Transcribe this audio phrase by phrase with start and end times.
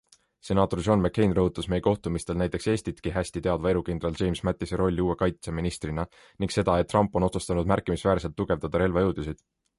[0.47, 5.17] Senaator John McCain rõhutas meie kohtumistel näiteks Eestitki hästi teadva erukindral James Mattise rolli uue
[5.21, 6.07] kaitseministrina
[6.45, 9.47] ning seda, et Trump on otsustanud märkimisväärselt tugevdada relvajõudusid.